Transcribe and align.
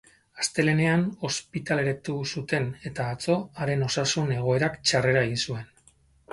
Astelehenean 0.43 1.03
ospitaleratu 1.29 2.17
zuten, 2.37 2.67
eta 2.91 3.07
atzo 3.17 3.37
haren 3.63 3.87
osasun 3.91 4.35
egoerak 4.41 4.83
txarrera 4.89 5.27
egin 5.31 5.41
zuen. 5.49 5.73